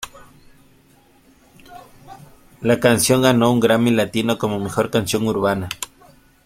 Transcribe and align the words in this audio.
La 2.61 2.79
canción 2.79 3.21
ganó 3.21 3.51
un 3.51 3.59
Grammy 3.59 3.91
Latino 3.91 4.39
como 4.39 4.57
"Mejor 4.59 4.89
Canción 4.89 5.27
Urbana". 5.27 5.69